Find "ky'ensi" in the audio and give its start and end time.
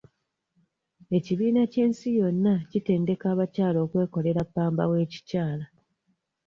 1.71-2.07